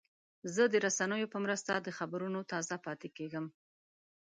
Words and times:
زه 0.53 0.63
د 0.73 0.75
رسنیو 0.85 1.31
په 1.33 1.37
مرسته 1.45 1.71
د 1.77 1.87
خبرونو 1.97 2.39
تازه 2.51 2.75
پاتې 2.85 3.07
کېږم. 3.17 3.45